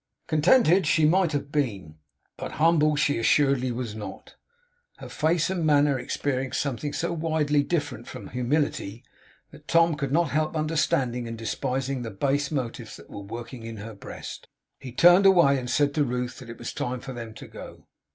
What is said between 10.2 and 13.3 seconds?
help understanding and despising the base motives that were